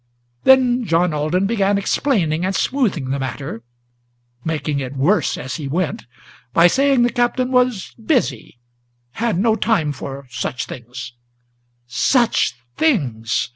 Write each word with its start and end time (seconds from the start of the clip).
Then 0.45 0.83
John 0.83 1.13
Alden 1.13 1.45
began 1.45 1.77
explaining 1.77 2.43
and 2.43 2.55
smoothing 2.55 3.11
the 3.11 3.19
matter, 3.19 3.61
Making 4.43 4.79
it 4.79 4.95
worse 4.95 5.37
as 5.37 5.57
he 5.57 5.67
went, 5.67 6.07
by 6.53 6.65
saying 6.65 7.03
the 7.03 7.11
Captain 7.13 7.51
was 7.51 7.93
busy, 8.03 8.57
Had 9.11 9.37
no 9.37 9.55
time 9.55 9.91
for 9.91 10.25
such 10.31 10.65
things; 10.65 11.13
such 11.85 12.55
things! 12.77 13.49